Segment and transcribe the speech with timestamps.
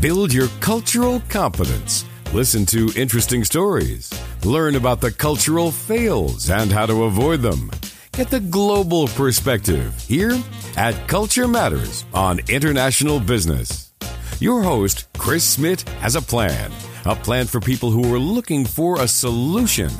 [0.00, 2.06] Build your cultural competence.
[2.32, 4.10] Listen to interesting stories.
[4.46, 7.70] Learn about the cultural fails and how to avoid them.
[8.12, 10.42] Get the global perspective here
[10.78, 13.92] at Culture Matters on International Business.
[14.40, 16.72] Your host, Chris Smith, has a plan.
[17.04, 19.90] A plan for people who are looking for a solution.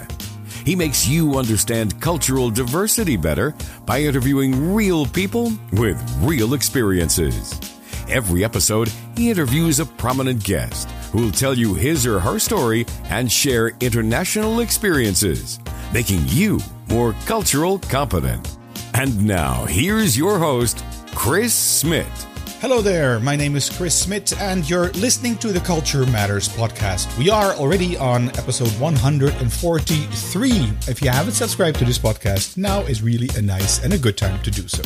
[0.64, 3.54] He makes you understand cultural diversity better
[3.84, 7.69] by interviewing real people with real experiences.
[8.10, 12.84] Every episode, he interviews a prominent guest who will tell you his or her story
[13.04, 15.60] and share international experiences,
[15.92, 18.56] making you more cultural competent.
[18.94, 22.26] And now, here's your host, Chris Smith.
[22.60, 27.16] Hello there, my name is Chris Smith, and you're listening to the Culture Matters podcast.
[27.16, 30.50] We are already on episode 143.
[30.88, 34.18] If you haven't subscribed to this podcast, now is really a nice and a good
[34.18, 34.82] time to do so.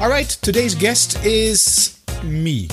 [0.00, 1.92] All right, today's guest is
[2.24, 2.68] me.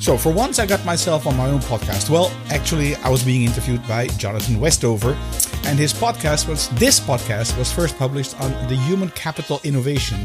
[0.00, 2.08] So, for once, I got myself on my own podcast.
[2.08, 5.16] Well, actually, I was being interviewed by Jonathan Westover,
[5.64, 10.20] and his podcast was this podcast was first published on the Human Capital Innovation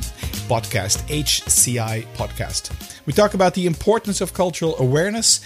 [0.48, 2.72] podcast, HCI podcast.
[3.06, 5.42] We talk about the importance of cultural awareness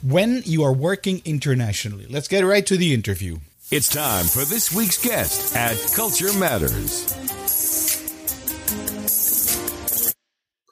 [0.00, 2.06] when you are working internationally.
[2.08, 3.38] Let's get right to the interview.
[3.72, 7.41] It's time for this week's guest at Culture Matters.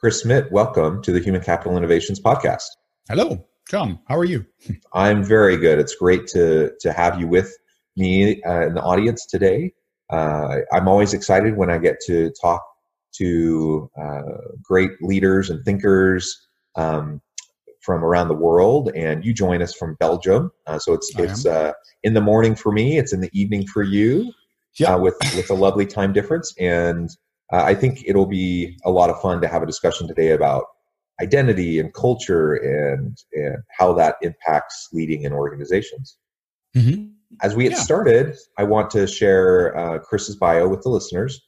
[0.00, 2.64] Chris Smith, welcome to the Human Capital Innovations podcast.
[3.10, 3.98] Hello, John.
[4.08, 4.46] How are you?
[4.94, 5.78] I'm very good.
[5.78, 7.54] It's great to to have you with
[7.98, 9.74] me uh, in the audience today.
[10.08, 12.62] Uh, I'm always excited when I get to talk
[13.16, 14.22] to uh,
[14.62, 16.34] great leaders and thinkers
[16.76, 17.20] um,
[17.82, 18.90] from around the world.
[18.96, 22.54] And you join us from Belgium, uh, so it's I it's uh, in the morning
[22.54, 22.96] for me.
[22.96, 24.32] It's in the evening for you.
[24.78, 24.94] Yeah.
[24.94, 27.10] Uh, with with a lovely time difference, and
[27.52, 30.64] I think it'll be a lot of fun to have a discussion today about
[31.20, 36.16] identity and culture and and how that impacts leading in organizations.
[36.76, 37.06] Mm-hmm.
[37.42, 37.78] As we get Yeah.
[37.78, 41.40] started, I want to share uh, Chris's bio with the listeners.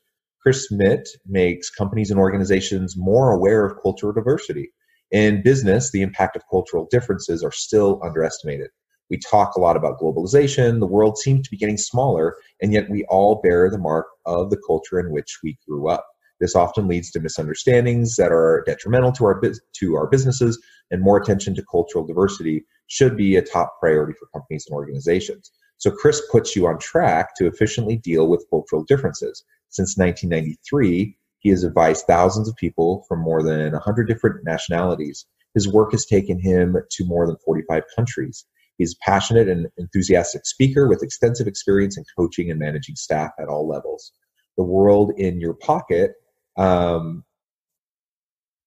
[0.43, 4.73] Chris Schmidt makes companies and organizations more aware of cultural diversity.
[5.13, 8.71] In business, the impact of cultural differences are still underestimated.
[9.13, 10.81] We talk a lot about globalization.
[10.81, 14.49] The world seems to be getting smaller, and yet we all bear the mark of
[14.49, 16.07] the culture in which we grew up.
[16.41, 19.39] This often leads to misunderstandings that are detrimental to our
[19.81, 20.59] to our businesses,
[20.91, 25.53] and more attention to cultural diversity should be a top priority for companies and organizations.
[25.77, 29.45] So Chris puts you on track to efficiently deal with cultural differences.
[29.69, 35.27] Since 1993, he has advised thousands of people from more than 100 different nationalities.
[35.53, 38.47] His work has taken him to more than 45 countries.
[38.83, 43.49] He's a passionate and enthusiastic speaker with extensive experience in coaching and managing staff at
[43.49, 44.13] all levels.
[44.57, 46.13] The world in your pocket
[46.59, 47.25] um,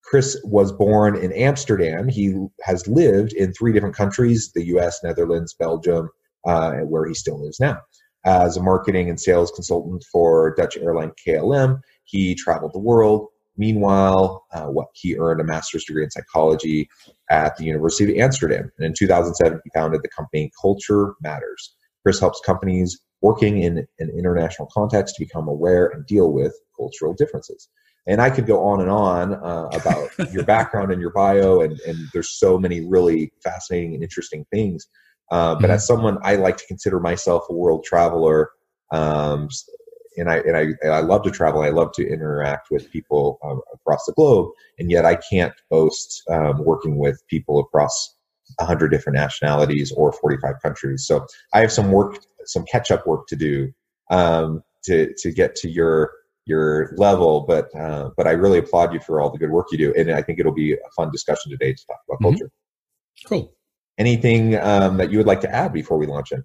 [0.05, 2.07] Chris was born in Amsterdam.
[2.07, 6.09] He has lived in three different countries the US, Netherlands, Belgium,
[6.45, 7.79] uh, where he still lives now.
[8.23, 13.27] As a marketing and sales consultant for Dutch airline KLM, he traveled the world.
[13.57, 16.89] Meanwhile, uh, what he earned a master's degree in psychology
[17.29, 18.71] at the University of Amsterdam.
[18.77, 21.75] And in 2007, he founded the company Culture Matters.
[22.03, 27.13] Chris helps companies working in an international context to become aware and deal with cultural
[27.13, 27.69] differences
[28.07, 31.79] and I could go on and on uh, about your background and your bio, and,
[31.81, 34.85] and there's so many really fascinating and interesting things.
[35.31, 35.73] Uh, but Mhm.
[35.73, 38.51] as someone, I like to consider myself a world traveler,
[38.91, 39.49] um,
[40.17, 41.61] and I and I and I love to travel.
[41.61, 46.23] I love to interact with people um, across the globe, and yet I can't boast
[46.29, 48.15] um, working with people across
[48.57, 51.05] 100 different nationalities or 45 countries.
[51.05, 53.71] So I have some work, some catch up work to do
[54.09, 56.11] um, to to get to your
[56.45, 59.77] your level, but uh, but I really applaud you for all the good work you
[59.77, 62.37] do, and I think it'll be a fun discussion today to talk about Mhm.
[62.37, 62.51] culture.
[63.25, 63.51] Cool.
[63.97, 66.43] Anything um, that you would like to add before we launch in?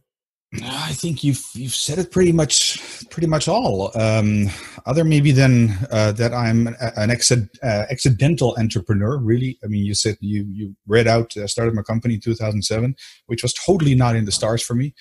[0.52, 3.96] I think you've you've said it pretty much pretty much all.
[3.96, 4.48] Um,
[4.84, 9.18] other maybe than uh, that I'm an uh, accidental entrepreneur.
[9.18, 12.96] Really, I mean, you said you you read out uh, started my company in 2007,
[13.26, 14.92] which was totally not in the stars for me.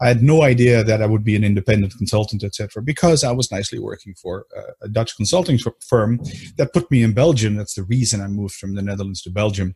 [0.00, 3.50] I had no idea that I would be an independent consultant, etc., because I was
[3.50, 6.20] nicely working for uh, a Dutch consulting firm
[6.56, 7.56] that put me in Belgium.
[7.56, 9.74] That's the reason I moved from the Netherlands to Belgium.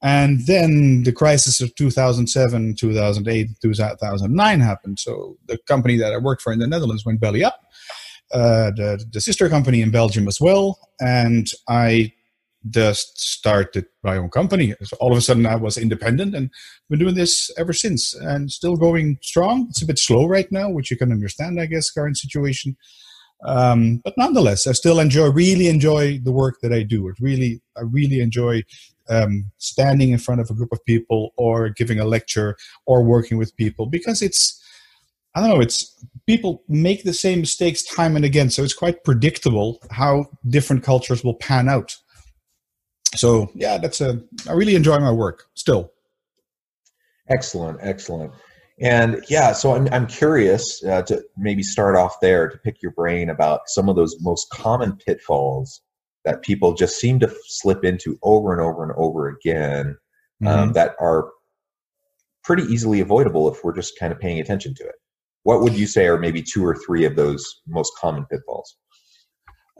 [0.00, 4.98] And then the crisis of 2007, 2008, 2009 happened.
[4.98, 7.60] So the company that I worked for in the Netherlands went belly up.
[8.32, 10.78] Uh, the, the sister company in Belgium as well.
[11.00, 12.12] And I
[12.70, 14.74] just started my own company.
[14.82, 16.50] So all of a sudden I was independent and
[16.90, 19.66] been doing this ever since and still going strong.
[19.70, 22.76] It's a bit slow right now, which you can understand, I guess, current situation.
[23.44, 27.08] Um, but nonetheless, I still enjoy, really enjoy the work that I do.
[27.08, 28.62] It really, I really enjoy
[29.08, 32.56] um, standing in front of a group of people or giving a lecture
[32.86, 34.60] or working with people because it's,
[35.34, 38.50] I don't know, it's people make the same mistakes time and again.
[38.50, 41.96] So it's quite predictable how different cultures will pan out.
[43.14, 45.92] So yeah, that's a, I really enjoy my work still.
[47.30, 48.32] Excellent, excellent.
[48.80, 52.92] And yeah, so I'm, I'm curious uh, to maybe start off there to pick your
[52.92, 55.82] brain about some of those most common pitfalls
[56.24, 59.96] that people just seem to slip into over and over and over again
[60.46, 60.72] um, mm-hmm.
[60.72, 61.30] that are
[62.44, 64.94] pretty easily avoidable if we're just kind of paying attention to it.
[65.42, 68.76] What would you say are maybe two or three of those most common pitfalls?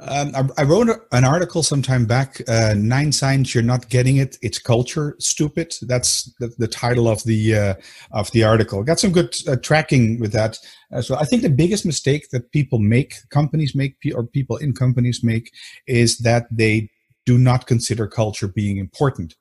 [0.00, 2.40] Um, I, I, wrote an article sometime back.
[2.48, 4.38] Uh, Nine signs you're not getting it.
[4.42, 5.74] It's culture stupid.
[5.82, 7.74] That's the, the title of the uh,
[8.12, 8.84] of the article.
[8.84, 10.56] Got some good uh, tracking with that.
[10.92, 14.72] Uh, so I think the biggest mistake that people make, companies make, or people in
[14.72, 15.52] companies make,
[15.88, 16.90] is that they
[17.26, 19.34] do not consider culture being important,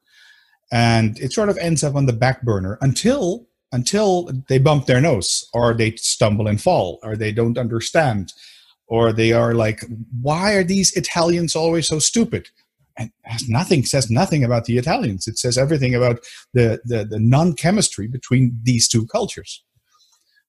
[0.71, 5.01] and it sort of ends up on the back burner until until they bump their
[5.01, 8.33] nose or they stumble and fall or they don't understand
[8.88, 9.84] or they are like,
[10.22, 12.50] why are these Italians always so stupid?
[12.98, 15.28] And has nothing says nothing about the Italians.
[15.28, 16.19] It says everything about
[16.54, 19.63] the the, the non chemistry between these two cultures,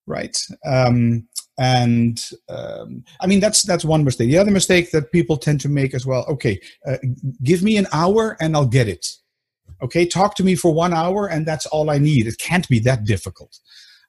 [0.06, 0.36] right?
[0.64, 4.30] Um, and um, I mean that's that's one mistake.
[4.30, 6.24] The other mistake that people tend to make as well.
[6.28, 6.96] Okay, uh,
[7.42, 9.06] give me an hour and I'll get it.
[9.82, 12.26] Okay, talk to me for one hour and that's all I need.
[12.26, 13.58] It can't be that difficult,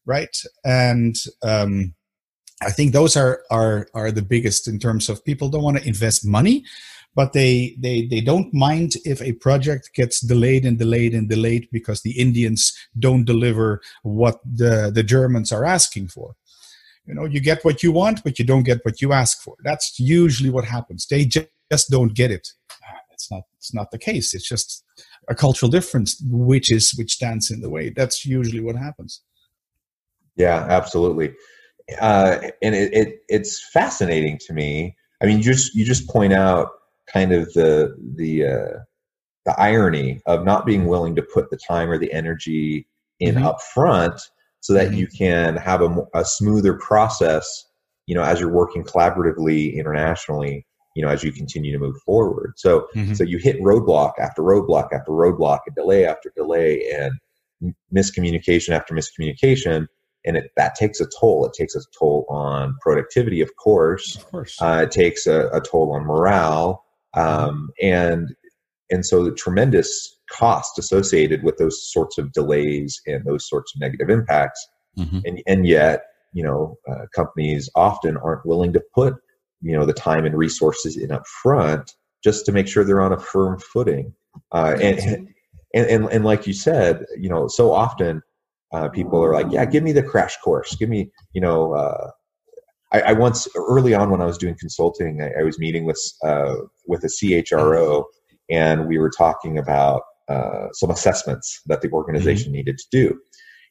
[0.06, 0.36] right?
[0.64, 1.94] And um,
[2.62, 5.88] I think those are are are the biggest in terms of people don't want to
[5.88, 6.66] invest money,
[7.16, 11.70] but they they they don't mind if a project gets delayed and delayed and delayed
[11.72, 16.36] because the Indians don't deliver what the the Germans are asking for.
[17.06, 19.56] You know, you get what you want, but you don't get what you ask for.
[19.64, 21.08] That's usually what happens.
[21.08, 22.50] They just don't get it.
[22.84, 24.34] Ah, it's not it's not the case.
[24.34, 24.84] It's just
[25.30, 27.90] a cultural difference which is which stands in the way.
[27.90, 29.22] That's usually what happens.
[30.36, 31.34] Yeah, absolutely
[32.00, 34.96] uh, and it, it, it's fascinating to me.
[35.22, 36.70] I mean, you just you just point out
[37.12, 38.80] kind of the the uh,
[39.46, 42.88] the irony of not being willing to put the time or the energy
[43.20, 43.46] in mm-hmm.
[43.46, 44.22] up front
[44.62, 44.98] so that mm-hmm.
[44.98, 47.66] you can have a, a smoother process
[48.06, 50.66] you know as you're working collaboratively internationally
[50.96, 53.14] you know as you continue to move forward so mm-hmm.
[53.14, 57.14] so you hit roadblock after roadblock after roadblock and delay after delay and
[57.94, 59.88] miscommunication after miscommunication
[60.26, 61.46] and it, that takes a toll.
[61.46, 64.18] It takes a toll on productivity, of course.
[64.18, 66.84] Of course, uh, it takes a, a, toll on morale,
[67.14, 68.36] um, and
[68.90, 73.82] and so the tremendous cost associated with those sorts of delays and those sorts of
[73.82, 74.68] negative impacts.
[74.98, 75.20] Mm-hmm.
[75.26, 79.16] And and yet, you know, uh, companies often aren't willing to put
[79.62, 83.14] you know the time and resources in up front just to make sure they're on
[83.14, 84.14] a firm footing.
[84.52, 85.00] Uh, and,
[85.74, 88.22] and and and like you said, you know, so often
[88.72, 90.76] uh, people are like, yeah, give me the crash course.
[90.76, 92.12] Give me, you know, uh,
[92.92, 96.00] I, I, once early on when I was doing consulting, I, I was meeting with
[96.24, 96.56] uh,
[96.88, 98.04] with a CHRO,
[98.50, 102.58] and we were talking about uh, some assessments that the organization mm-hmm.
[102.58, 103.20] needed to do.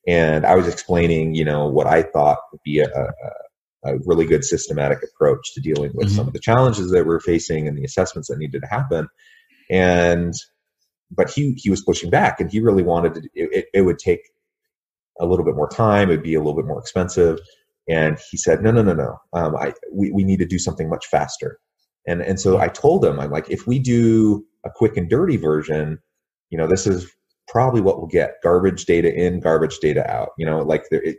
[0.07, 4.25] And I was explaining, you know, what I thought would be a, a, a really
[4.25, 6.17] good systematic approach to dealing with mm-hmm.
[6.17, 9.09] some of the challenges that we're facing and the assessments that needed to happen.
[9.71, 10.35] And
[11.11, 13.23] but he he was pushing back, and he really wanted to.
[13.35, 14.21] It, it would take
[15.21, 16.11] a little bit more time.
[16.11, 17.39] It'd be a little bit more expensive.
[17.89, 19.19] And he said, no, no, no, no.
[19.33, 21.59] Um, I, we, we need to do something much faster.
[22.07, 25.37] And, and so I told him, I'm like, if we do a quick and dirty
[25.37, 25.99] version,
[26.51, 27.11] you know, this is
[27.47, 30.31] probably what we'll get garbage data in, garbage data out.
[30.39, 31.17] You know, like the, it,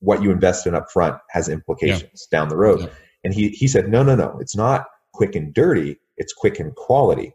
[0.00, 2.38] what you invest in up front has implications yeah.
[2.38, 2.80] down the road.
[2.80, 2.88] Yeah.
[3.24, 6.00] And he, he said, no, no, no, it's not quick and dirty.
[6.16, 7.34] It's quick and quality.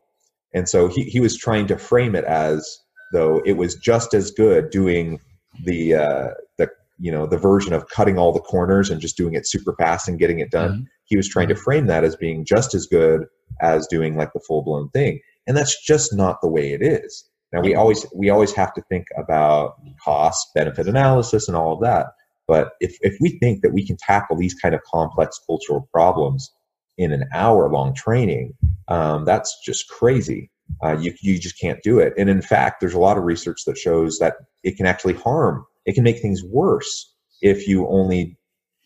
[0.54, 2.80] And so he, he was trying to frame it as
[3.12, 5.20] though it was just as good doing
[5.64, 6.70] the uh, the
[7.00, 10.08] you know the version of cutting all the corners and just doing it super fast
[10.08, 10.72] and getting it done.
[10.72, 10.84] Mm-hmm.
[11.06, 13.26] He was trying to frame that as being just as good
[13.62, 17.30] as doing like the full blown thing, and that's just not the way it is.
[17.52, 21.82] Now we always we always have to think about cost benefit analysis and all of
[21.82, 22.08] that.
[22.48, 26.52] But if if we think that we can tackle these kind of complex cultural problems
[26.98, 28.54] in an hour long training,
[28.88, 30.50] um, that's just crazy.
[30.84, 32.14] Uh, you, you just can't do it.
[32.18, 35.66] And in fact, there's a lot of research that shows that it can actually harm,
[35.86, 38.38] it can make things worse if you only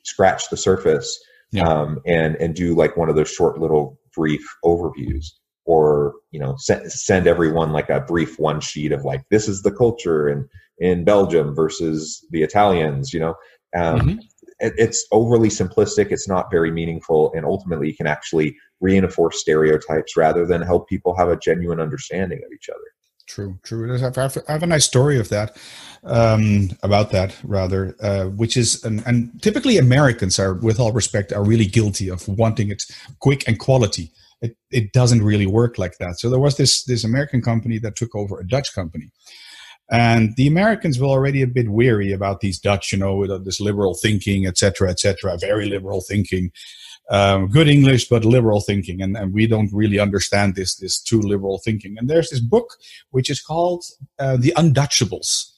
[0.03, 1.19] scratch the surface
[1.51, 1.67] yeah.
[1.67, 5.27] um, and, and do like one of those short little brief overviews
[5.67, 9.61] or you know send, send everyone like a brief one sheet of like this is
[9.61, 10.47] the culture in
[10.79, 13.35] in belgium versus the italians you know
[13.75, 14.19] um, mm-hmm.
[14.59, 16.11] It's overly simplistic.
[16.11, 21.15] It's not very meaningful, and ultimately, you can actually reinforce stereotypes rather than help people
[21.15, 22.79] have a genuine understanding of each other.
[23.27, 23.93] True, true.
[23.93, 25.57] I have, I have a nice story of that,
[26.03, 31.33] um, about that rather, uh, which is, and, and typically Americans are, with all respect,
[31.33, 32.83] are really guilty of wanting it
[33.19, 34.11] quick and quality.
[34.41, 36.19] It, it doesn't really work like that.
[36.19, 39.11] So there was this this American company that took over a Dutch company,
[39.89, 43.61] and the Americans were already a bit weary about these Dutch, you know, with this
[43.61, 46.51] liberal thinking, etc., etc., very liberal thinking
[47.09, 49.01] um, good English, but liberal thinking.
[49.01, 51.97] And, and we don't really understand this, this too liberal thinking.
[51.97, 52.75] And there's this book
[53.11, 53.85] which is called
[54.19, 55.51] uh, The Undutchables.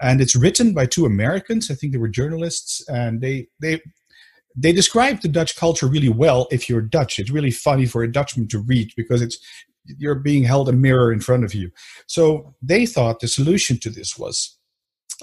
[0.00, 1.70] And it's written by two Americans.
[1.70, 3.80] I think they were journalists, and they they
[4.56, 6.48] they describe the Dutch culture really well.
[6.50, 9.38] If you're Dutch, it's really funny for a Dutchman to read because it's
[9.84, 11.70] you're being held a mirror in front of you.
[12.06, 14.56] So they thought the solution to this was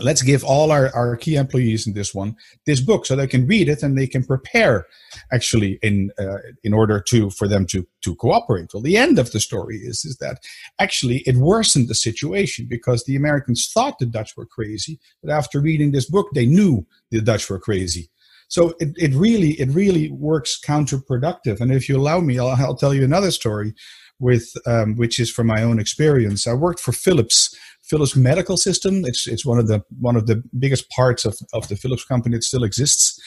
[0.02, 2.36] let's give all our, our key employees in this one
[2.66, 4.86] this book so they can read it and they can prepare
[5.32, 8.70] actually in uh, in order to for them to to cooperate.
[8.74, 10.40] Well the end of the story is is that
[10.80, 15.60] actually it worsened the situation because the americans thought the dutch were crazy but after
[15.60, 18.10] reading this book they knew the dutch were crazy.
[18.48, 21.62] So it, it really it really works counterproductive.
[21.62, 23.74] And if you allow me i'll, I'll tell you another story
[24.20, 27.56] with um, which is from my own experience i worked for philips
[27.90, 29.04] Philips medical system.
[29.06, 32.36] It's it's one of the one of the biggest parts of, of the Philips company
[32.36, 33.20] that still exists.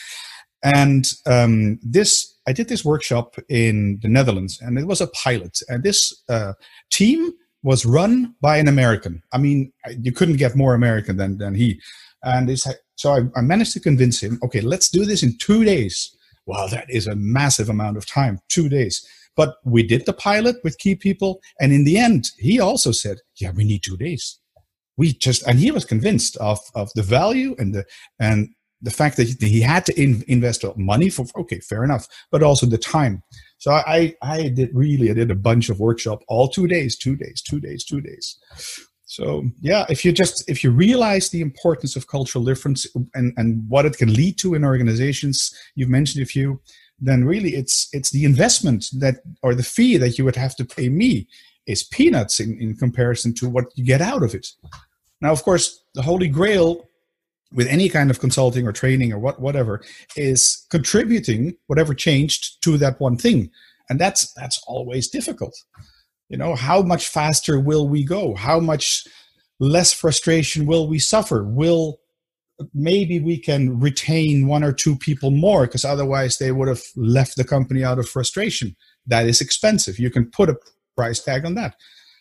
[0.62, 5.58] And um, this I did this workshop in the Netherlands, and it was a pilot.
[5.68, 6.52] And this uh,
[6.90, 7.32] team
[7.64, 9.22] was run by an American.
[9.32, 11.80] I mean, you couldn't get more American than than he.
[12.22, 12.56] And
[12.94, 14.38] so I, I managed to convince him.
[14.44, 16.16] Okay, let's do this in two days.
[16.46, 18.38] Wow, that is a massive amount of time.
[18.48, 19.04] Two days.
[19.36, 23.18] But we did the pilot with key people, and in the end, he also said,
[23.36, 24.38] "Yeah, we need two days."
[24.96, 27.84] we just and he was convinced of of the value and the
[28.20, 28.48] and
[28.84, 32.66] the fact that he had to in, invest money for okay fair enough but also
[32.66, 33.22] the time
[33.58, 37.16] so i i did really i did a bunch of workshop all two days two
[37.16, 38.38] days two days two days
[39.04, 43.64] so yeah if you just if you realize the importance of cultural difference and and
[43.68, 46.60] what it can lead to in organizations you've mentioned a few
[47.02, 50.64] then really it's it's the investment that or the fee that you would have to
[50.64, 51.26] pay me
[51.66, 54.46] is peanuts in, in comparison to what you get out of it.
[55.20, 56.88] Now, of course, the holy grail
[57.52, 59.82] with any kind of consulting or training or what, whatever
[60.16, 63.50] is contributing whatever changed to that one thing.
[63.90, 65.54] And that's that's always difficult.
[66.28, 68.34] You know, how much faster will we go?
[68.34, 69.06] How much
[69.60, 71.44] less frustration will we suffer?
[71.44, 71.98] Will
[72.74, 77.36] maybe we can retain one or two people more because otherwise they would have left
[77.36, 78.76] the company out of frustration.
[79.06, 79.98] That is expensive.
[79.98, 80.58] You can put a
[80.96, 81.76] price tag on that.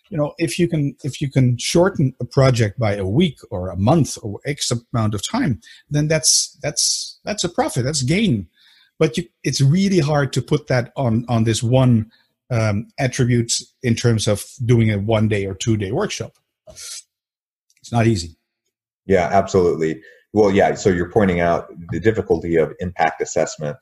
[0.09, 3.69] You know if you can if you can shorten a project by a week or
[3.69, 8.47] a month or x amount of time then that's that's that's a profit that's gain.
[8.99, 12.11] But you, it's really hard to put that on on this one
[12.51, 16.33] um, attribute in terms of doing a one day or two day workshop.
[16.67, 18.35] It's not easy.
[19.05, 20.01] Yeah absolutely
[20.33, 23.77] well yeah so you're pointing out the difficulty of impact assessment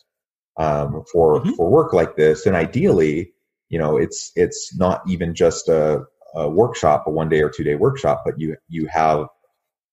[0.58, 1.52] um, for mm-hmm.
[1.52, 3.32] for work like this and ideally
[3.70, 6.04] you know it's it's not even just a,
[6.36, 9.28] a workshop a one day or two day workshop but you you have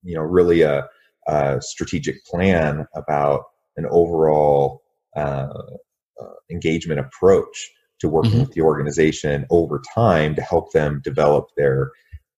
[0.03, 0.87] you know really a,
[1.29, 3.45] a strategic plan about
[3.77, 4.83] an overall
[5.17, 5.49] uh,
[6.21, 8.41] uh, engagement approach to working mm-hmm.
[8.41, 11.91] with the organization over time to help them develop their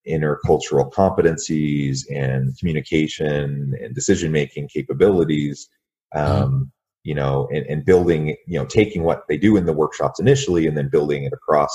[0.09, 5.69] intercultural competencies and communication and decision making capabilities
[6.15, 6.43] mm-hmm.
[6.43, 6.73] um,
[7.05, 10.67] you know, and, and building, you know, taking what they do in the workshops initially
[10.67, 11.71] and then building it across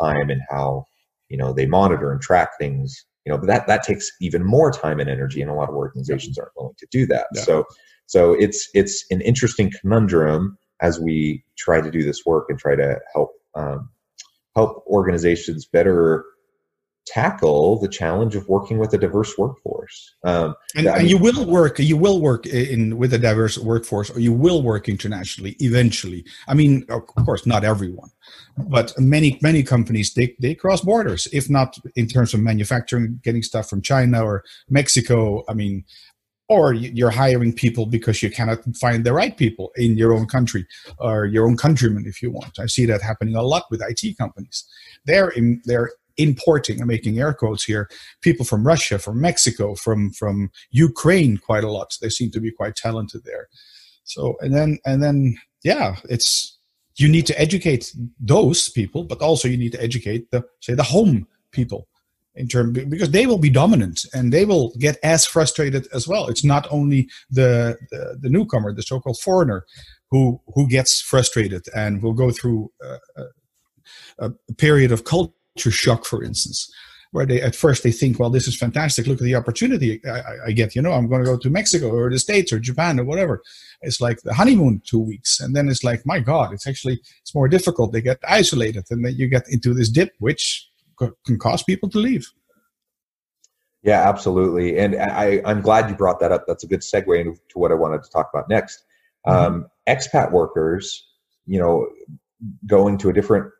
[0.00, 0.84] time and how,
[1.28, 4.70] you know, they monitor and track things, you know, but that, that takes even more
[4.70, 7.26] time and energy and a lot of organizations aren't willing to do that.
[7.36, 7.64] So,
[8.06, 12.76] so it's, it's an interesting conundrum as we try to do this work and try
[12.76, 13.88] to help, um,
[14.54, 16.24] help organizations better
[17.06, 20.14] tackle the challenge of working with a diverse workforce.
[20.24, 24.18] Um, and, and, you will work, you will work in with a diverse workforce, or
[24.18, 26.24] you will work internationally eventually.
[26.48, 28.10] I mean, of course, not everyone,
[28.68, 31.28] but many many companies they they cross borders.
[31.32, 35.44] If not in terms of manufacturing, getting stuff from China or Mexico.
[35.48, 35.84] I mean.
[36.48, 40.64] Or you're hiring people because you cannot find the right people in your own country
[41.00, 42.60] or your own countrymen, if you want.
[42.60, 44.64] I see that happening a lot with IT companies.
[45.06, 47.88] They're in, they're importing, I'm making air quotes here,
[48.22, 51.96] people from Russia, from Mexico, from from Ukraine quite a lot.
[52.00, 53.48] They seem to be quite talented there.
[54.04, 56.58] So and then and then yeah, it's
[56.96, 60.82] you need to educate those people, but also you need to educate the say the
[60.82, 61.88] home people
[62.34, 66.28] in term because they will be dominant and they will get as frustrated as well.
[66.28, 69.64] It's not only the the, the newcomer, the so-called foreigner,
[70.10, 73.32] who who gets frustrated and will go through a,
[74.18, 76.70] a period of culture shock, for instance
[77.16, 79.06] where they at first they think, well, this is fantastic.
[79.06, 80.74] Look at the opportunity I, I, get.
[80.74, 83.42] You know, I'm going to go to Mexico or the States or Japan or whatever.
[83.80, 87.34] It's like the honeymoon two weeks, and then it's like, my God, it's actually it's
[87.34, 87.92] more difficult.
[87.92, 91.98] They get isolated, and then you get into this dip, which can cause people to
[91.98, 92.30] leave.
[93.82, 94.78] Yeah, absolutely.
[94.78, 96.44] And I, I'm glad you brought that up.
[96.46, 98.84] That's a good segue into what I wanted to talk about next.
[99.26, 99.54] Mm-hmm.
[99.54, 101.06] Um, expat workers,
[101.46, 101.88] you know,
[102.66, 103.50] going to a different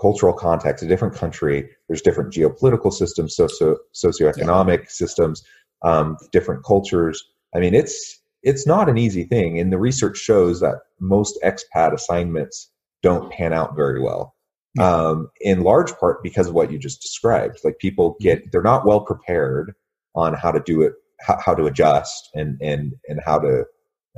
[0.00, 4.88] cultural context, a different country, there's different geopolitical systems, socio socioeconomic yeah.
[4.88, 5.42] systems,
[5.82, 7.22] um, different cultures.
[7.54, 11.92] I mean, it's it's not an easy thing, and the research shows that most expat
[11.92, 12.70] assignments
[13.02, 14.36] don't pan out very well
[14.78, 17.58] um, in large part because of what you just described.
[17.64, 18.24] Like people mm-hmm.
[18.24, 19.74] get, they're not well prepared
[20.14, 23.64] on how to do it, how, how to adjust, and and and how to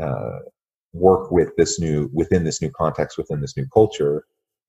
[0.02, 0.38] uh,
[0.92, 4.24] work with this new within this new context, within this new culture.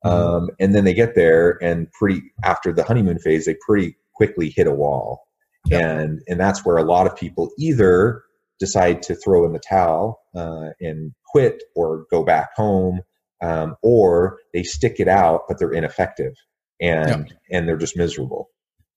[0.06, 0.36] Mm-hmm.
[0.36, 4.50] Um, and then they get there, and pretty after the honeymoon phase, they pretty quickly
[4.50, 5.28] hit a wall,
[5.72, 8.24] and and that's where a lot of people either
[8.60, 13.02] decide to throw in the towel uh, and quit or go back home
[13.42, 16.34] um, or they stick it out but they're ineffective
[16.82, 17.58] and yeah.
[17.58, 18.50] and they're just miserable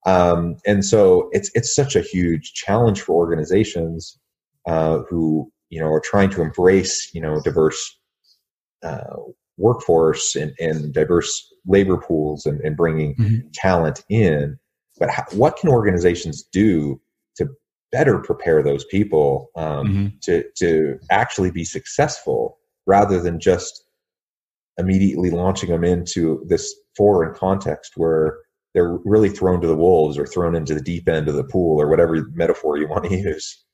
[0.05, 4.19] um, and so it's it's such a huge challenge for organizations
[4.67, 7.99] uh, who you know are trying to embrace you know diverse
[8.83, 9.15] uh,
[9.59, 13.49] workforce and, and diverse labor pools and, and bringing mm-hmm.
[13.53, 14.59] talent in
[14.99, 17.01] but how, what can organizations do
[17.37, 17.49] to
[17.91, 20.07] better prepare those people um, mm-hmm.
[20.23, 23.85] to to actually be successful rather than just
[24.79, 28.39] immediately launching them into this foreign context where
[28.75, 31.81] they're really thrown to the wolves or thrown into the deep end of the pool
[31.81, 33.65] or whatever metaphor you want to use.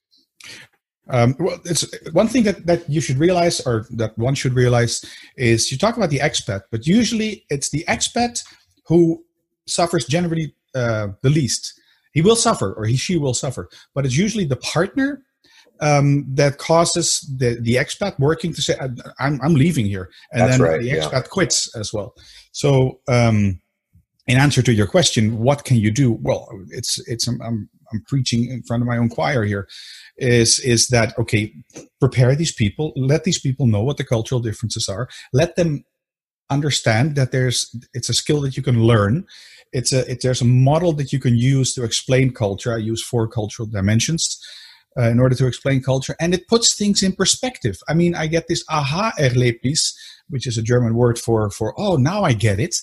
[1.11, 5.05] Um, well, it's one thing that, that you should realize, or that one should realize,
[5.37, 8.45] is you talk about the expat, but usually it's the expat
[8.87, 9.25] who
[9.67, 11.81] suffers generally uh, the least.
[12.13, 15.23] He will suffer, or he she will suffer, but it's usually the partner
[15.81, 18.77] um, that causes the, the expat working to say,
[19.19, 20.11] I'm, I'm leaving here.
[20.33, 21.21] And That's then right, the expat yeah.
[21.23, 22.15] quits as well.
[22.53, 23.61] So, um,
[24.27, 26.13] in answer to your question, what can you do?
[26.21, 29.69] Well, it's, it's, I'm, I'm, preaching in front of my own choir here
[30.17, 31.53] is, is that, okay,
[32.01, 35.85] prepare these people, let these people know what the cultural differences are, let them
[36.51, 39.27] understand that there's, it's a skill that you can learn.
[39.73, 42.73] It's a, it, there's a model that you can use to explain culture.
[42.73, 44.39] I use four cultural dimensions
[44.99, 46.17] uh, in order to explain culture.
[46.21, 47.77] And it puts things in perspective.
[47.89, 49.95] I mean, I get this aha erlebnis,
[50.29, 52.77] which is a German word for, for oh, now I get it.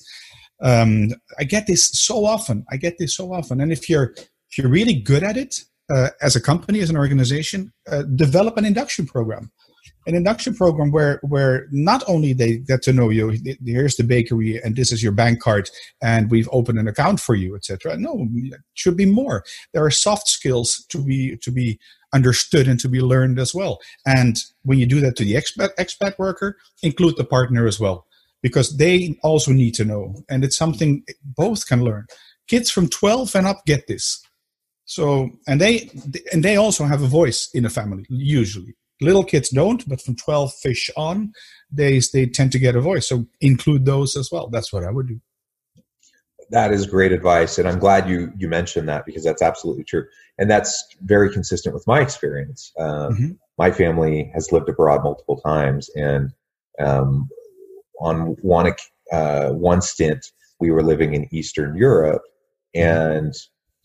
[0.61, 2.65] Um, I get this so often.
[2.71, 3.59] I get this so often.
[3.59, 4.15] And if you're,
[4.49, 5.59] if you're really good at it,
[5.93, 9.51] uh, as a company, as an organization, uh, develop an induction program.
[10.07, 14.61] An induction program where where not only they get to know you here's the bakery
[14.63, 15.67] and this is your bank card
[15.99, 19.43] and we've opened an account for you etc no it should be more.
[19.73, 21.79] There are soft skills to be to be
[22.13, 23.79] understood and to be learned as well.
[24.05, 28.05] And when you do that to the expat expat worker include the partner as well
[28.43, 30.13] because they also need to know.
[30.29, 32.05] And it's something both can learn.
[32.47, 34.24] Kids from 12 and up get this
[34.85, 35.89] so and they
[36.31, 40.15] and they also have a voice in a family usually Little kids don't, but from
[40.15, 41.33] 12 fish on,
[41.69, 43.09] they, they tend to get a voice.
[43.09, 44.47] So include those as well.
[44.47, 45.19] That's what I would do.
[46.51, 47.57] That is great advice.
[47.57, 50.05] And I'm glad you, you mentioned that because that's absolutely true.
[50.37, 52.71] And that's very consistent with my experience.
[52.79, 53.31] Um, mm-hmm.
[53.57, 55.89] My family has lived abroad multiple times.
[55.95, 56.31] And
[56.79, 57.27] um,
[57.99, 58.73] on one,
[59.11, 62.21] uh, one stint, we were living in Eastern Europe.
[62.75, 62.87] Mm-hmm.
[62.87, 63.33] And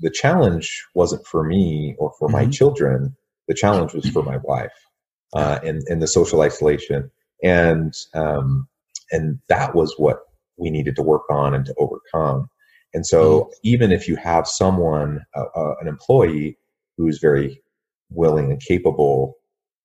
[0.00, 2.36] the challenge wasn't for me or for mm-hmm.
[2.36, 3.16] my children.
[3.48, 4.72] The challenge was for my wife
[5.34, 7.10] uh, and, and the social isolation.
[7.42, 8.68] And, um,
[9.10, 10.20] and that was what
[10.56, 12.48] we needed to work on and to overcome.
[12.92, 13.50] And so, mm-hmm.
[13.62, 16.58] even if you have someone, uh, uh, an employee
[16.96, 17.62] who's very
[18.10, 19.36] willing and capable,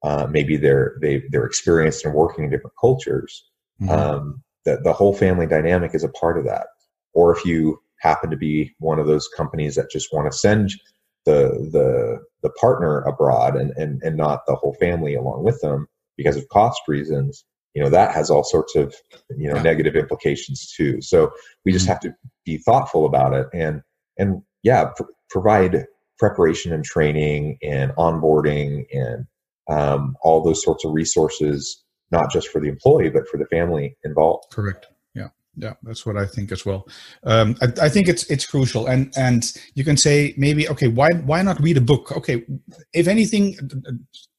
[0.03, 3.45] uh, maybe they're they, they're experienced in working in different cultures.
[3.81, 3.91] Mm-hmm.
[3.91, 6.67] Um, the the whole family dynamic is a part of that.
[7.13, 10.71] Or if you happen to be one of those companies that just want to send
[11.25, 15.87] the the the partner abroad and, and and not the whole family along with them
[16.17, 18.95] because of cost reasons you know that has all sorts of
[19.37, 19.61] you know yeah.
[19.61, 21.31] negative implications too so
[21.65, 21.93] we just mm-hmm.
[21.93, 22.13] have to
[22.45, 23.81] be thoughtful about it and
[24.17, 25.85] and yeah pr- provide
[26.17, 29.25] preparation and training and onboarding and
[29.67, 33.97] um, all those sorts of resources not just for the employee but for the family
[34.03, 34.87] involved correct
[35.57, 36.87] yeah that's what i think as well.
[37.23, 38.87] Um, I, I, think it's it's crucial.
[38.87, 42.11] And and you can say maybe okay why why not read a book?
[42.11, 42.45] Okay
[42.93, 43.55] if anything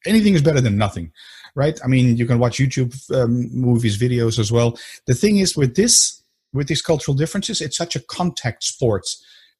[0.06, 1.12] anything is better than nothing
[1.54, 1.78] right?
[1.82, 4.78] I mean you can watch youtube um, movies videos as well.
[5.06, 9.06] The thing is with this with these cultural differences it's such a contact sport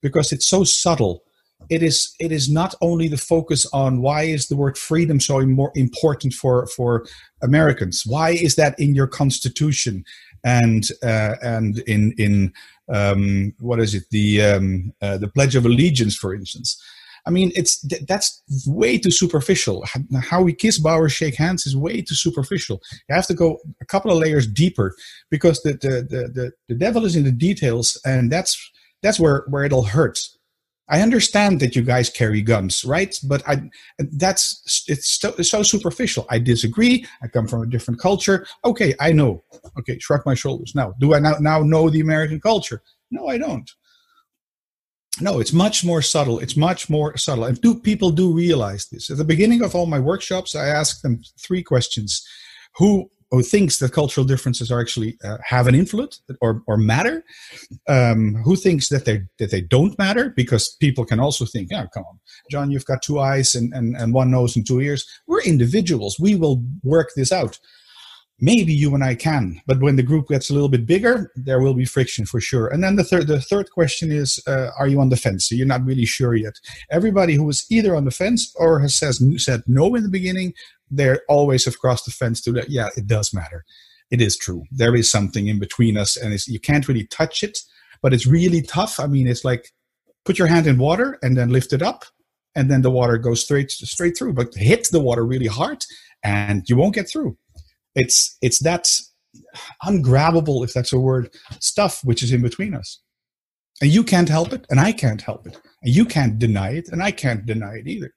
[0.03, 1.23] because it's so subtle.
[1.71, 5.41] It is it is not only the focus on why is the word freedom so
[5.41, 7.07] more important for for
[7.43, 8.05] Americans?
[8.07, 10.05] Why is that in your constitution
[10.47, 12.53] and uh, and in in
[12.89, 16.81] um, what is it the um, uh, the Pledge of Allegiance, for instance?
[17.27, 19.85] I mean, it's that's way too superficial.
[20.23, 22.81] How we kiss, bow, or shake hands is way too superficial.
[23.09, 24.95] You have to go a couple of layers deeper
[25.31, 28.57] because the the the, the, the devil is in the details, and that's
[29.03, 30.21] that's where where it'll hurt
[30.89, 33.19] I understand that you guys carry guns, right?
[33.25, 33.69] But I,
[33.99, 36.27] that's it's so, so superficial.
[36.31, 37.05] I disagree.
[37.23, 38.47] I come from a different culture.
[38.65, 39.43] Okay, I know.
[39.79, 40.75] Okay, shrug my shoulders.
[40.75, 42.83] Now, do I now, now know the American culture?
[43.11, 43.69] No, I don't.
[45.21, 46.39] No, it's much more subtle.
[46.39, 47.45] It's much more subtle.
[47.45, 49.11] And do people do realize this?
[49.11, 52.25] At the beginning of all my workshops, I ask them three questions:
[52.77, 57.25] Who who thinks that cultural differences are actually uh, have an influence or, or matter
[57.89, 60.33] um, who thinks that they that they don't matter?
[60.37, 62.19] Because people can also think oh come on
[62.51, 65.07] john you've got two eyes and, and, and one nose and two ears.
[65.27, 66.19] We're individuals.
[66.21, 67.59] We will work this out.
[68.39, 71.61] Maybe you and i can but when the group gets a little bit bigger there
[71.61, 72.69] will be friction for sure.
[72.69, 75.49] And then the third the third question is uh, are you on the fence?
[75.49, 76.55] So you're not really sure yet.
[76.91, 80.53] Everybody who is either on the fence or has says, said no in the beginning
[80.91, 82.71] they always have crossed the fence to that.
[82.71, 83.65] Yeah, it does matter.
[84.11, 84.65] It is true.
[84.71, 87.59] There is something in between us, and you can't really touch it,
[88.03, 89.01] but it's really tough.
[89.01, 89.73] I mean, it's like
[90.25, 92.05] put your hand in water and then lift it up,
[92.55, 94.35] and then the water goes straight straight through.
[94.35, 95.85] But hit the water really hard,
[96.23, 97.37] and you won't get through.
[97.95, 98.89] It's it's that
[99.85, 103.01] ungrabbable, if that's a word, stuff which is in between us.
[103.81, 105.61] And you can't help it, and I can't help it.
[105.83, 108.13] And you can't deny it, and I can't deny it either.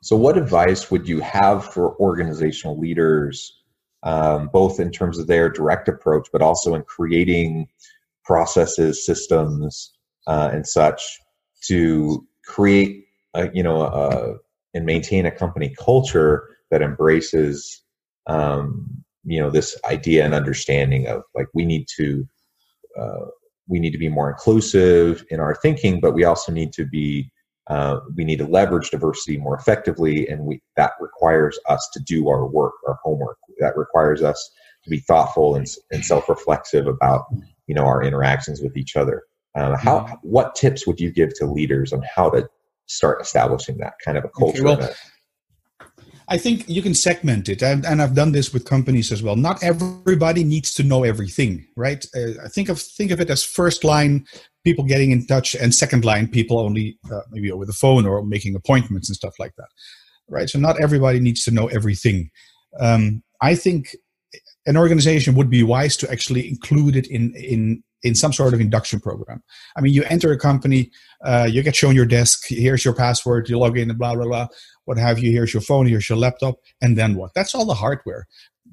[0.00, 3.62] So, what advice would you have for organizational leaders,
[4.04, 7.68] um, both in terms of their direct approach, but also in creating
[8.24, 9.92] processes, systems,
[10.26, 11.02] uh, and such
[11.66, 14.36] to create, a, you know, a,
[14.74, 17.82] and maintain a company culture that embraces,
[18.26, 18.86] um,
[19.24, 22.26] you know, this idea and understanding of like we need to.
[22.98, 23.26] Uh,
[23.70, 27.30] we need to be more inclusive in our thinking, but we also need to be
[27.68, 32.28] uh, we need to leverage diversity more effectively, and we, that requires us to do
[32.28, 33.38] our work, our homework.
[33.58, 34.50] That requires us
[34.84, 37.26] to be thoughtful and, and self-reflexive about
[37.66, 39.24] you know our interactions with each other.
[39.54, 40.14] Uh, how mm-hmm.
[40.22, 42.48] what tips would you give to leaders on how to
[42.86, 44.66] start establishing that kind of a culture?
[44.66, 44.94] Okay, well,
[46.30, 49.34] I think you can segment it, and, and, I've done this with companies as well.
[49.34, 52.04] Not everybody needs to know everything, right?
[52.14, 54.26] Uh, think of think of it as first line
[54.68, 58.24] people getting in touch, and second line people only uh, maybe over the phone or
[58.24, 59.70] making appointments and stuff like that,
[60.28, 60.48] right?
[60.50, 62.30] So not everybody needs to know everything.
[62.78, 63.96] Um, I think
[64.66, 68.60] an organization would be wise to actually include it in in in some sort of
[68.60, 69.42] induction program.
[69.76, 70.90] I mean, you enter a company,
[71.24, 74.46] uh, you get shown your desk, here's your password, you log in, blah, blah, blah,
[74.84, 77.32] what have you, here's your phone, here's your laptop, and then what?
[77.34, 78.28] That's all the hardware.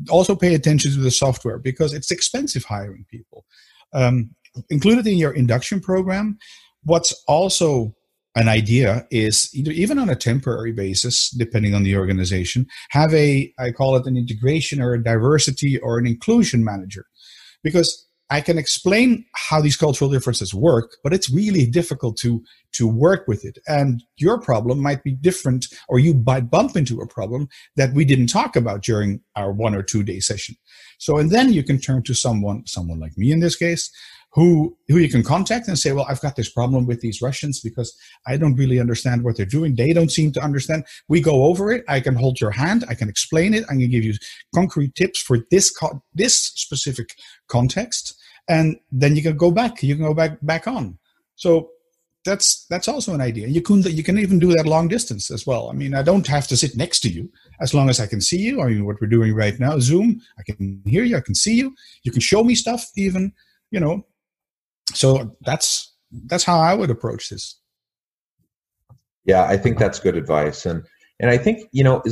[0.10, 3.46] Also, pay attention to the software because it's expensive hiring people.
[3.94, 4.36] Um,
[4.70, 6.38] included in your induction program,
[6.84, 7.94] what's also
[8.36, 13.72] an idea is even on a temporary basis depending on the organization have a i
[13.72, 17.06] call it an integration or a diversity or an inclusion manager
[17.64, 22.88] because I can explain how these cultural differences work, but it's really difficult to to
[22.88, 23.60] work with it.
[23.68, 28.04] And your problem might be different, or you might bump into a problem that we
[28.04, 30.56] didn't talk about during our one or two day session.
[30.98, 33.92] So, and then you can turn to someone, someone like me in this case,
[34.36, 37.62] who who you can contact and say, well, I've got this problem with these Russians
[37.62, 39.76] because I don't really understand what they're doing.
[39.76, 40.84] They don't seem to understand.
[41.08, 41.86] We go over it.
[41.88, 42.84] I can hold your hand.
[42.90, 43.64] I can explain it.
[43.70, 44.14] I can give you
[44.54, 47.16] concrete tips for this co- this specific
[47.48, 48.14] context,
[48.50, 49.82] and then you can go back.
[49.82, 51.00] You can go back back on.
[51.36, 51.70] So
[52.26, 53.48] that's that's also an idea.
[53.48, 55.70] You can you can even do that long distance as well.
[55.70, 58.20] I mean, I don't have to sit next to you as long as I can
[58.20, 58.62] see you.
[58.62, 61.56] I mean, what we're doing right now, Zoom, I can hear you, I can see
[61.56, 61.74] you.
[62.04, 63.32] You can show me stuff even,
[63.72, 64.04] you know,
[64.94, 65.94] so that's
[66.28, 67.60] that's how I would approach this.
[69.26, 70.84] Yeah, I think that's good advice, and
[71.20, 72.04] and I think you know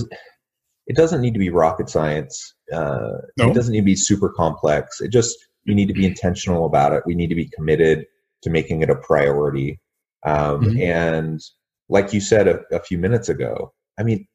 [0.88, 2.53] it doesn't need to be rocket science.
[2.71, 3.49] Uh, no.
[3.49, 4.99] It doesn't need to be super complex.
[5.01, 7.03] It just you need to be intentional about it.
[7.05, 8.05] We need to be committed
[8.41, 9.79] to making it a priority.
[10.25, 10.81] Um, mm-hmm.
[10.81, 11.41] And
[11.89, 14.27] like you said a, a few minutes ago, I mean,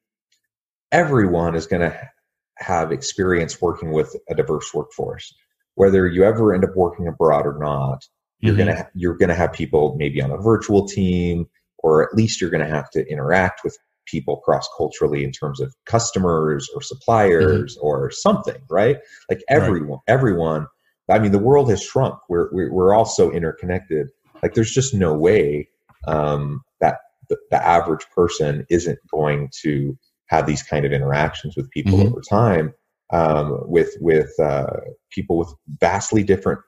[0.92, 2.09] everyone is going to
[2.57, 5.35] have experience working with a diverse workforce
[5.79, 8.05] whether you ever end up working abroad or not,
[8.40, 8.59] you're Mhm.
[8.59, 11.48] gonna you're gonna have people maybe on a virtual team,
[11.79, 15.74] or at least you're gonna have to interact with people cross culturally in terms of
[15.85, 18.98] customers or suppliers or something, right?
[19.29, 19.57] Like Right.
[19.62, 20.66] everyone, everyone.
[21.11, 22.18] I mean, the world has shrunk.
[22.29, 24.09] We're we're, we're all so interconnected.
[24.42, 25.68] Like, there's just no way
[26.07, 26.98] um, that
[27.29, 32.07] the, the average person isn't going to have these kind of interactions with people Mhm.
[32.07, 32.72] over time
[33.11, 36.61] um, with with uh, people with vastly different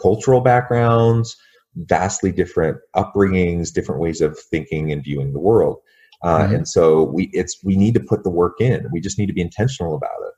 [0.00, 1.36] cultural backgrounds,
[1.76, 5.78] vastly different upbringings, different ways of thinking and viewing the world.
[6.22, 6.54] Uh, Mhm.
[6.54, 8.88] And so we it's we need to put the work in.
[8.92, 10.34] We just need to be intentional about it.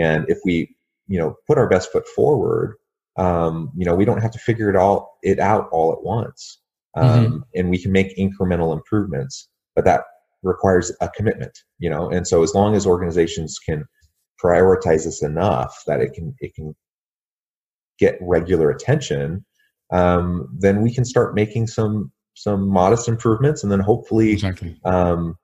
[0.00, 0.76] And if we
[1.08, 2.76] you know put our best foot forward,
[3.16, 6.60] um, you know we don't have to figure it all it out all at once,
[6.96, 9.48] um, and we can make incremental improvements.
[9.74, 10.02] But that
[10.42, 12.10] requires a commitment, you know.
[12.10, 13.84] And so as long as organizations can
[14.42, 16.74] prioritize this enough that it can it can
[17.98, 19.44] get regular attention,
[19.90, 24.76] um, then we can start making some some modest improvements, and then hopefully Exactly.
[24.84, 25.36] um,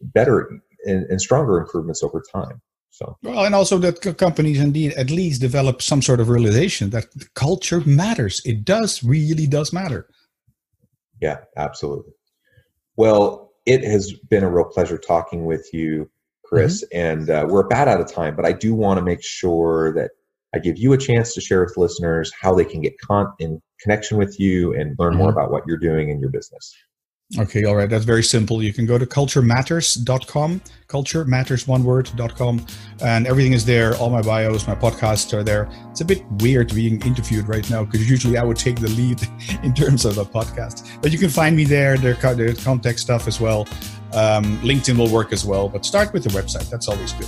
[0.00, 0.48] better
[0.84, 2.60] and, and stronger improvements over time.
[2.90, 7.06] So Well, and also that companies indeed at least develop some sort of realization that
[7.34, 8.40] culture matters.
[8.44, 10.08] It does really does matter.
[11.20, 12.12] yeah, absolutely.
[12.96, 16.08] Well, it has been a real pleasure talking with you,
[16.44, 18.36] Chris, and uh, we're about out of time.
[18.36, 20.12] But I do want to make sure that
[20.54, 23.60] I give you a chance to share with listeners how they can get con- in
[23.82, 25.32] connection with you and learn more Mhm.
[25.32, 26.72] about what you're doing in your business.
[27.40, 27.90] Okay, all right.
[27.90, 28.62] That's very simple.
[28.62, 32.64] You can go to culturematters.com, culturematters1word.com,
[33.02, 33.96] and everything is there.
[33.96, 35.68] All my bios, my podcasts are there.
[35.90, 39.20] It's a bit weird being interviewed right now because usually I would take the lead
[39.64, 40.86] in terms of a podcast.
[41.02, 41.96] But you can find me there.
[41.98, 43.66] There co- contact stuff as well.
[44.12, 46.70] Um, LinkedIn will work as well, but start with the website.
[46.70, 47.26] That's always good.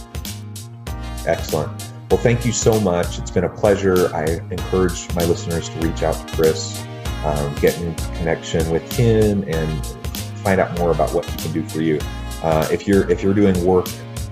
[1.27, 1.73] Excellent.
[2.11, 3.19] Well, thank you so much.
[3.19, 4.15] It's been a pleasure.
[4.15, 6.83] I encourage my listeners to reach out to Chris,
[7.23, 9.87] um, get in connection with him, and
[10.39, 11.99] find out more about what he can do for you.
[12.43, 13.89] Uh, if you're if you're doing work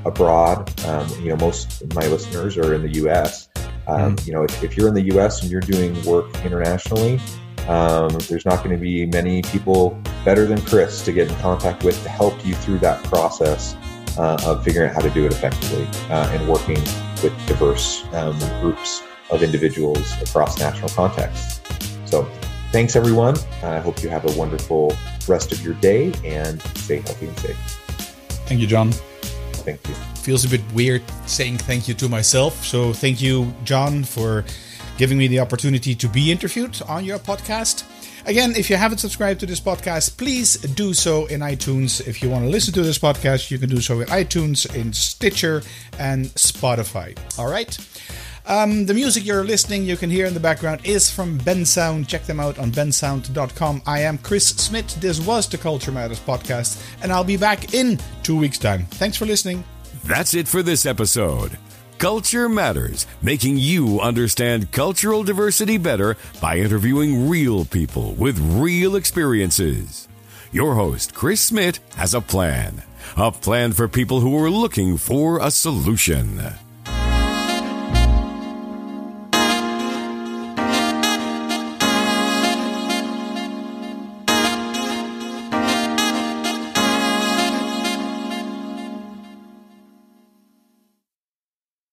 [0.07, 3.51] abroad, um, you know most of my listeners are in the U.S.
[3.87, 5.43] Um, You know, if, if you're in the U.S.
[5.43, 7.21] and you're doing work internationally,
[7.69, 11.85] um, there's not going to be many people better than Chris to get in contact
[11.85, 13.77] with to help you through that process
[14.17, 16.79] uh, of figuring out how to do it effectively uh, and working
[17.27, 21.61] with diverse um, groups of individuals across national contexts.
[22.05, 22.23] So,
[22.71, 23.37] thanks everyone.
[23.63, 27.57] I hope you have a wonderful rest of your day and stay healthy and safe.
[28.47, 28.93] Thank you, John.
[29.67, 29.95] Thank you.
[30.27, 32.65] feels a bit weird saying thank you to myself.
[32.65, 34.45] So thank you, John, for
[34.97, 37.83] giving me the opportunity to be interviewed on your podcast.
[38.27, 42.05] Again, if you haven't subscribed to this podcast, please do so in iTunes.
[42.05, 44.93] If you want to listen to this podcast, you can do so in iTunes, in
[44.93, 45.63] Stitcher,
[46.01, 47.17] and Spotify.
[47.39, 47.79] All right.
[48.45, 52.09] Um, the music you're listening, you can hear in the background, is from Bensound.
[52.09, 53.83] Check them out on bensound.com.
[53.87, 55.01] I am Chris Smith.
[55.01, 58.87] This was the Culture Matters podcast, and I'll be back in two weeks' time.
[58.87, 59.63] Thanks for listening.
[60.05, 61.59] That's it for this episode.
[61.99, 70.07] Culture Matters, making you understand cultural diversity better by interviewing real people with real experiences.
[70.53, 72.83] Your host, Chris Smith, has a plan.
[73.17, 76.39] A plan for people who are looking for a solution.